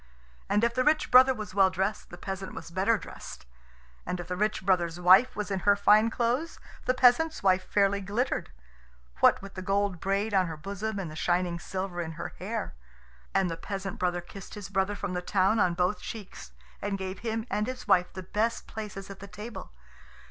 [0.49, 3.45] And if the rich brother was well dressed, the peasant was better dressed;
[4.03, 8.01] and if the rich brother's wife was in her fine clothes, the peasant's wife fairly
[8.01, 8.49] glittered
[9.19, 12.73] what with the gold braid on her bosom and the shining silver in her hair.
[13.35, 17.19] And the peasant brother kissed his brother from the town on both cheeks, and gave
[17.19, 19.71] him and his wife the best places at the table.